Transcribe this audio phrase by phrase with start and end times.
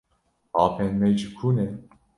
[0.63, 1.65] Apên me ji ku ne?